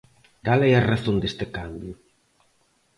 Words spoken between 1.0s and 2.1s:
deste cambio?